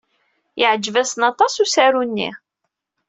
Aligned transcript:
Yeɛjeb-asen 0.59 1.27
aṭas 1.31 1.53
usaru-nni. 1.63 2.29